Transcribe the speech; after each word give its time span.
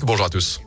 Bonjour 0.00 0.24
à 0.24 0.30
tous. 0.30 0.62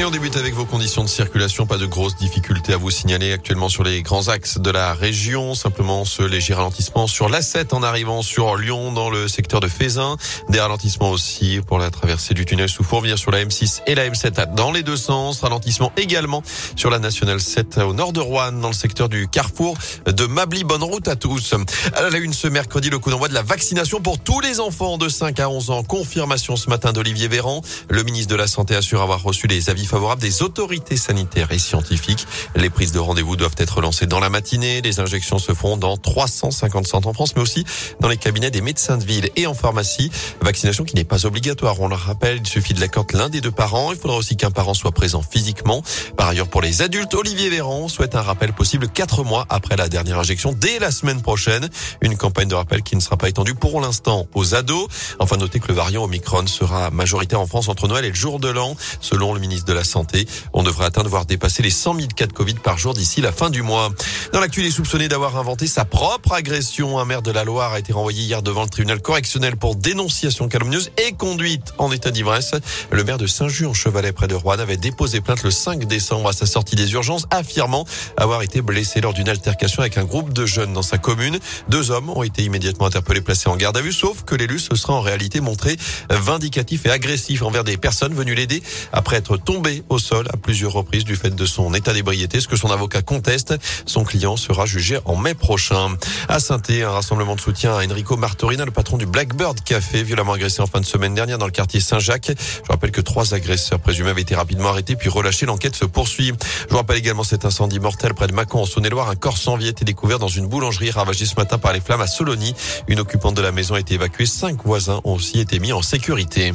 Et 0.00 0.04
on 0.06 0.10
débute 0.10 0.38
avec 0.38 0.54
vos 0.54 0.64
conditions 0.64 1.04
de 1.04 1.10
circulation. 1.10 1.66
Pas 1.66 1.76
de 1.76 1.84
grosses 1.84 2.16
difficultés 2.16 2.72
à 2.72 2.78
vous 2.78 2.90
signaler 2.90 3.34
actuellement 3.34 3.68
sur 3.68 3.82
les 3.84 4.00
grands 4.00 4.28
axes 4.28 4.56
de 4.56 4.70
la 4.70 4.94
région. 4.94 5.54
Simplement 5.54 6.06
ce 6.06 6.22
léger 6.22 6.54
ralentissement 6.54 7.06
sur 7.06 7.28
l'A7 7.28 7.74
en 7.74 7.82
arrivant 7.82 8.22
sur 8.22 8.56
Lyon 8.56 8.92
dans 8.92 9.10
le 9.10 9.28
secteur 9.28 9.60
de 9.60 9.68
Fézin. 9.68 10.16
Des 10.48 10.58
ralentissements 10.58 11.10
aussi 11.10 11.60
pour 11.66 11.78
la 11.78 11.90
traversée 11.90 12.32
du 12.32 12.46
tunnel 12.46 12.70
sous 12.70 12.82
Fourvière 12.82 13.18
sur 13.18 13.30
la 13.30 13.44
M6 13.44 13.82
et 13.86 13.94
la 13.94 14.08
M7 14.08 14.54
dans 14.54 14.72
les 14.72 14.82
deux 14.82 14.96
sens. 14.96 15.42
Ralentissement 15.42 15.92
également 15.98 16.42
sur 16.76 16.88
la 16.88 16.98
nationale 16.98 17.38
7 17.38 17.76
au 17.76 17.92
nord 17.92 18.14
de 18.14 18.20
Rouen 18.20 18.52
dans 18.52 18.68
le 18.68 18.74
secteur 18.74 19.10
du 19.10 19.28
carrefour 19.28 19.76
de 20.06 20.24
Mably. 20.24 20.64
Bonne 20.64 20.82
route 20.82 21.08
à 21.08 21.16
tous. 21.16 21.54
À 21.92 22.08
la 22.08 22.16
une 22.16 22.32
ce 22.32 22.48
mercredi, 22.48 22.88
le 22.88 22.98
coup 22.98 23.10
d'envoi 23.10 23.28
de 23.28 23.34
la 23.34 23.42
vaccination 23.42 24.00
pour 24.00 24.18
tous 24.18 24.40
les 24.40 24.60
enfants 24.60 24.96
de 24.96 25.10
5 25.10 25.38
à 25.40 25.50
11 25.50 25.68
ans. 25.68 25.82
Confirmation 25.82 26.56
ce 26.56 26.70
matin 26.70 26.94
d'Olivier 26.94 27.28
Véran. 27.28 27.60
Le 27.90 28.02
ministre 28.02 28.30
de 28.30 28.36
la 28.36 28.46
Santé 28.46 28.74
assure 28.74 29.02
avoir 29.02 29.22
reçu 29.22 29.46
les 29.46 29.68
avis 29.68 29.89
favorable 29.90 30.22
des 30.22 30.42
autorités 30.42 30.96
sanitaires 30.96 31.50
et 31.50 31.58
scientifiques. 31.58 32.24
Les 32.54 32.70
prises 32.70 32.92
de 32.92 33.00
rendez-vous 33.00 33.34
doivent 33.34 33.56
être 33.58 33.80
lancées 33.80 34.06
dans 34.06 34.20
la 34.20 34.30
matinée. 34.30 34.80
Les 34.82 35.00
injections 35.00 35.38
se 35.40 35.52
feront 35.52 35.76
dans 35.76 35.96
350 35.96 36.86
centres 36.86 37.08
en 37.08 37.12
France, 37.12 37.34
mais 37.34 37.42
aussi 37.42 37.64
dans 37.98 38.08
les 38.08 38.16
cabinets 38.16 38.52
des 38.52 38.60
médecins 38.60 38.96
de 38.98 39.04
ville 39.04 39.30
et 39.34 39.48
en 39.48 39.54
pharmacie. 39.54 40.12
Vaccination 40.42 40.84
qui 40.84 40.94
n'est 40.94 41.04
pas 41.04 41.26
obligatoire. 41.26 41.80
On 41.80 41.88
le 41.88 41.96
rappelle, 41.96 42.38
il 42.38 42.46
suffit 42.46 42.72
de 42.72 42.80
l'accord 42.80 43.04
l'un 43.12 43.28
des 43.28 43.40
deux 43.40 43.50
parents. 43.50 43.92
Il 43.92 43.98
faudra 43.98 44.16
aussi 44.16 44.36
qu'un 44.36 44.52
parent 44.52 44.74
soit 44.74 44.92
présent 44.92 45.22
physiquement. 45.22 45.82
Par 46.16 46.28
ailleurs, 46.28 46.46
pour 46.46 46.62
les 46.62 46.82
adultes, 46.82 47.12
Olivier 47.14 47.50
Véran 47.50 47.88
souhaite 47.88 48.14
un 48.14 48.22
rappel 48.22 48.52
possible 48.52 48.88
quatre 48.88 49.24
mois 49.24 49.46
après 49.48 49.76
la 49.76 49.88
dernière 49.88 50.20
injection 50.20 50.52
dès 50.52 50.78
la 50.78 50.92
semaine 50.92 51.20
prochaine. 51.20 51.68
Une 52.00 52.16
campagne 52.16 52.48
de 52.48 52.54
rappel 52.54 52.82
qui 52.82 52.94
ne 52.94 53.00
sera 53.00 53.16
pas 53.16 53.28
étendue 53.28 53.54
pour 53.54 53.80
l'instant 53.80 54.28
aux 54.34 54.54
ados. 54.54 54.86
Enfin, 55.18 55.36
notez 55.36 55.58
que 55.58 55.68
le 55.68 55.74
variant 55.74 56.04
Omicron 56.04 56.46
sera 56.46 56.90
majoritaire 56.90 57.40
en 57.40 57.46
France 57.46 57.68
entre 57.68 57.88
Noël 57.88 58.04
et 58.04 58.10
le 58.10 58.14
jour 58.14 58.38
de 58.38 58.48
l'an, 58.48 58.76
selon 59.00 59.34
le 59.34 59.40
ministre 59.40 59.66
de 59.70 59.74
la 59.74 59.84
santé. 59.84 60.26
On 60.52 60.64
devrait 60.64 60.86
atteindre, 60.86 61.08
voire 61.08 61.26
dépasser 61.26 61.62
les 61.62 61.70
100 61.70 61.94
000 61.94 62.08
cas 62.16 62.26
de 62.26 62.32
Covid 62.32 62.54
par 62.54 62.76
jour 62.76 62.92
d'ici 62.92 63.20
la 63.20 63.30
fin 63.30 63.50
du 63.50 63.62
mois. 63.62 63.90
Dans 64.32 64.40
l'actu, 64.40 64.60
il 64.60 64.66
est 64.66 64.72
soupçonné 64.72 65.06
d'avoir 65.06 65.36
inventé 65.36 65.68
sa 65.68 65.84
propre 65.84 66.32
agression. 66.32 66.98
Un 66.98 67.04
maire 67.04 67.22
de 67.22 67.30
la 67.30 67.44
Loire 67.44 67.72
a 67.72 67.78
été 67.78 67.92
renvoyé 67.92 68.24
hier 68.24 68.42
devant 68.42 68.64
le 68.64 68.68
tribunal 68.68 69.00
correctionnel 69.00 69.56
pour 69.56 69.76
dénonciation 69.76 70.48
calomnieuse 70.48 70.90
et 70.98 71.12
conduite 71.12 71.72
en 71.78 71.92
état 71.92 72.10
d'ivresse. 72.10 72.54
Le 72.90 73.04
maire 73.04 73.16
de 73.16 73.28
Saint-Just-en-Chevalet, 73.28 74.12
près 74.12 74.26
de 74.26 74.34
Rouen, 74.34 74.58
avait 74.58 74.76
déposé 74.76 75.20
plainte 75.20 75.44
le 75.44 75.52
5 75.52 75.84
décembre 75.84 76.28
à 76.30 76.32
sa 76.32 76.46
sortie 76.46 76.74
des 76.74 76.92
urgences, 76.92 77.26
affirmant 77.30 77.86
avoir 78.16 78.42
été 78.42 78.62
blessé 78.62 79.00
lors 79.00 79.12
d'une 79.12 79.28
altercation 79.28 79.82
avec 79.82 79.98
un 79.98 80.04
groupe 80.04 80.32
de 80.32 80.46
jeunes 80.46 80.72
dans 80.72 80.82
sa 80.82 80.98
commune. 80.98 81.38
Deux 81.68 81.92
hommes 81.92 82.10
ont 82.10 82.24
été 82.24 82.42
immédiatement 82.42 82.86
interpellés, 82.86 83.20
placés 83.20 83.48
en 83.48 83.56
garde 83.56 83.76
à 83.76 83.82
vue, 83.82 83.92
sauf 83.92 84.24
que 84.24 84.34
l'élu 84.34 84.58
se 84.58 84.74
sera 84.74 84.94
en 84.94 85.00
réalité 85.00 85.40
montré 85.40 85.76
vindicatif 86.10 86.86
et 86.86 86.90
agressif 86.90 87.42
envers 87.42 87.62
des 87.62 87.76
personnes 87.76 88.14
venues 88.14 88.34
l'aider 88.34 88.64
après 88.92 89.16
être 89.16 89.36
tombé 89.36 89.59
au 89.88 89.98
sol 89.98 90.26
à 90.32 90.36
plusieurs 90.36 90.72
reprises 90.72 91.04
du 91.04 91.16
fait 91.16 91.34
de 91.34 91.46
son 91.46 91.74
état 91.74 91.92
d'ébriété, 91.92 92.40
ce 92.40 92.48
que 92.48 92.56
son 92.56 92.70
avocat 92.70 93.02
conteste. 93.02 93.54
Son 93.84 94.04
client 94.04 94.36
sera 94.36 94.64
jugé 94.64 94.98
en 95.04 95.16
mai 95.16 95.34
prochain. 95.34 95.96
À 96.28 96.40
saint 96.40 96.60
un 96.68 96.90
rassemblement 96.90 97.34
de 97.34 97.40
soutien 97.40 97.72
à 97.76 97.84
Enrico 97.84 98.16
Martorina, 98.16 98.64
le 98.64 98.70
patron 98.70 98.96
du 98.96 99.06
Blackbird 99.06 99.62
Café, 99.62 100.02
violemment 100.02 100.32
agressé 100.32 100.62
en 100.62 100.66
fin 100.66 100.80
de 100.80 100.86
semaine 100.86 101.14
dernière 101.14 101.38
dans 101.38 101.46
le 101.46 101.52
quartier 101.52 101.80
Saint-Jacques. 101.80 102.30
Je 102.30 102.70
rappelle 102.70 102.90
que 102.90 103.00
trois 103.00 103.34
agresseurs 103.34 103.80
présumés 103.80 104.10
avaient 104.10 104.22
été 104.22 104.34
rapidement 104.34 104.68
arrêtés 104.68 104.96
puis 104.96 105.08
relâchés. 105.08 105.46
L'enquête 105.46 105.76
se 105.76 105.84
poursuit. 105.84 106.32
Je 106.70 106.74
rappelle 106.74 106.96
également 106.96 107.24
cet 107.24 107.44
incendie 107.44 107.80
mortel 107.80 108.14
près 108.14 108.26
de 108.26 108.32
Mâcon 108.32 108.62
en 108.62 108.66
Saône-et-Loire. 108.66 109.10
Un 109.10 109.16
corps 109.16 109.38
sans 109.38 109.56
vie 109.56 109.66
a 109.66 109.70
été 109.70 109.84
découvert 109.84 110.18
dans 110.18 110.28
une 110.28 110.46
boulangerie 110.46 110.90
ravagée 110.90 111.26
ce 111.26 111.34
matin 111.36 111.58
par 111.58 111.72
les 111.72 111.80
flammes 111.80 112.00
à 112.00 112.06
Solony. 112.06 112.54
Une 112.88 113.00
occupante 113.00 113.34
de 113.34 113.42
la 113.42 113.52
maison 113.52 113.74
a 113.74 113.80
été 113.80 113.94
évacuée. 113.94 114.26
Cinq 114.26 114.64
voisins 114.64 115.00
ont 115.04 115.14
aussi 115.14 115.40
été 115.40 115.58
mis 115.58 115.72
en 115.72 115.82
sécurité. 115.82 116.52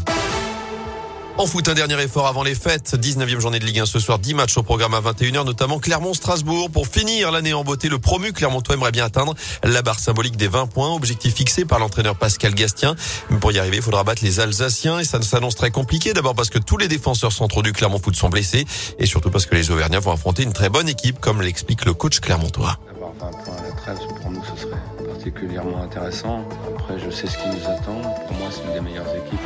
En 1.38 1.48
foot, 1.48 1.68
un 1.68 1.74
dernier 1.74 2.02
effort 2.02 2.28
avant 2.28 2.44
les 2.44 2.56
fêtes. 2.56 2.96
19e 2.96 3.42
journée 3.42 3.60
de 3.60 3.66
Ligue 3.66 3.82
1 3.82 3.86
ce 3.86 4.00
soir. 4.00 4.20
10 4.20 4.36
matchs 4.36 4.58
au 4.58 4.64
programme 4.64 4.94
à 4.94 5.02
21h, 5.02 5.44
notamment 5.44 5.80
Clermont-Strasbourg. 5.80 6.72
Pour 6.72 6.88
finir 6.88 7.30
l'année 7.30 7.54
en 7.54 7.66
beauté, 7.66 7.90
le 7.90 8.00
promu 8.00 8.32
Clermontois 8.32 8.76
aimerait 8.76 8.94
bien 8.94 9.04
atteindre 9.04 9.36
la 9.62 9.82
barre 9.82 10.00
symbolique 10.00 10.38
des 10.38 10.48
20 10.48 10.68
points. 10.68 10.94
Objectif 10.94 11.36
fixé 11.36 11.66
par 11.66 11.80
l'entraîneur 11.80 12.16
Pascal 12.16 12.56
Gastien. 12.56 12.96
Mais 13.30 13.38
pour 13.38 13.52
y 13.52 13.60
arriver, 13.60 13.76
il 13.76 13.84
faudra 13.84 14.06
battre 14.06 14.24
les 14.24 14.40
Alsaciens 14.40 15.00
et 15.00 15.04
ça 15.04 15.22
s'annonce 15.22 15.56
très 15.56 15.72
compliqué. 15.72 16.14
D'abord 16.14 16.36
parce 16.36 16.50
que 16.50 16.58
tous 16.58 16.78
les 16.78 16.88
défenseurs 16.88 17.34
centraux 17.34 17.64
du 17.64 17.74
Clermont 17.74 18.00
Foot 18.00 18.16
sont 18.16 18.30
blessés 18.30 18.66
et 18.98 19.06
surtout 19.06 19.30
parce 19.30 19.46
que 19.46 19.56
les 19.56 19.72
Auvergnats 19.72 20.00
vont 20.00 20.14
affronter 20.14 20.44
une 20.44 20.54
très 20.54 20.70
bonne 20.70 20.88
équipe, 20.88 21.20
comme 21.20 21.42
l'explique 21.42 21.84
le 21.84 21.94
coach 21.94 22.22
clermontois. 22.22 22.80
Avoir 22.96 23.12
20 23.20 23.44
points 23.44 23.58
à 23.58 23.62
la 23.62 23.72
trêve, 23.74 23.98
pour 24.22 24.32
nous, 24.32 24.42
ce 24.56 24.62
serait 24.62 25.06
particulièrement 25.06 25.84
intéressant. 25.84 26.46
Après, 26.74 26.98
je 26.98 27.12
sais 27.14 27.28
ce 27.28 27.38
qui 27.38 27.48
nous 27.50 27.66
attend. 27.68 28.00
Pour 28.26 28.38
moi, 28.38 28.48
c'est 28.52 28.66
une 28.66 28.74
des 28.74 28.80
meilleures 28.80 29.14
équipes. 29.18 29.42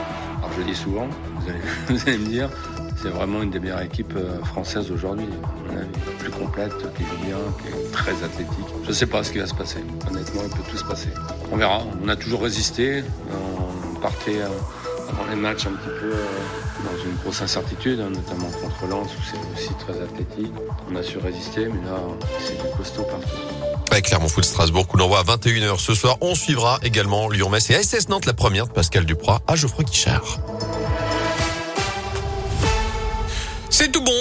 Je 0.60 0.66
le 0.66 0.72
dis 0.72 0.78
souvent, 0.78 1.08
vous 1.08 1.50
allez, 1.50 1.60
vous 1.88 2.10
allez 2.10 2.18
me 2.18 2.28
dire, 2.28 2.50
c'est 3.02 3.08
vraiment 3.08 3.42
une 3.42 3.50
des 3.50 3.62
meilleures 3.62 3.82
équipes 3.82 4.14
euh, 4.18 4.44
françaises 4.44 4.92
aujourd'hui. 4.92 5.30
plus 6.20 6.32
complète, 6.32 6.74
qui 6.98 7.04
joue 7.04 7.26
bien, 7.26 7.38
qui 7.62 7.70
est 7.70 7.92
très 7.94 8.12
athlétique. 8.12 8.68
Je 8.84 8.90
ne 8.90 8.94
sais 8.94 9.06
pas 9.06 9.24
ce 9.24 9.32
qui 9.32 9.38
va 9.38 9.48
se 9.48 9.54
passer. 9.54 9.80
Honnêtement, 10.10 10.42
il 10.44 10.50
peut 10.50 10.70
tout 10.70 10.76
se 10.76 10.84
passer. 10.84 11.08
On 11.54 11.56
verra. 11.56 11.84
On 12.04 12.10
a 12.10 12.16
toujours 12.18 12.42
résisté. 12.42 13.06
On 13.32 14.00
partait 14.02 14.42
euh, 14.42 14.50
avant 15.08 15.30
les 15.30 15.38
matchs 15.38 15.66
un 15.66 15.72
petit 15.72 15.98
peu 15.98 16.12
euh, 16.12 16.26
dans 16.84 17.06
une 17.06 17.16
grosse 17.24 17.42
incertitude, 17.42 18.02
hein, 18.02 18.10
notamment 18.10 18.50
contre 18.62 18.86
Lens 18.88 19.08
où 19.18 19.22
c'est 19.24 19.62
aussi 19.62 19.74
très 19.76 20.02
athlétique. 20.02 20.54
On 20.92 20.96
a 20.98 21.04
su 21.04 21.20
résister, 21.20 21.68
mais 21.68 21.90
là, 21.90 22.02
c'est 22.42 22.62
du 22.62 22.76
costaud 22.76 23.04
partout. 23.04 23.49
Avec 23.92 24.06
Clermont 24.06 24.30
Foot 24.30 24.46
Strasbourg, 24.46 24.88
coup 24.88 24.98
d'envoi 24.98 25.20
à 25.20 25.24
21h 25.24 25.80
ce 25.80 25.94
soir. 25.94 26.18
On 26.22 26.36
suivra 26.36 26.80
également 26.84 27.30
Lyon-Metz 27.30 27.70
et 27.72 27.82
SS 27.82 28.10
Nantes, 28.10 28.26
la 28.26 28.34
première 28.34 28.68
de 28.68 28.72
Pascal 28.72 29.06
Duproy 29.06 29.40
à 29.48 29.56
Geoffroy 29.56 29.84
Guichard. 29.84 30.40
C'est 33.70 33.92
tout 33.92 34.04
bon. 34.04 34.12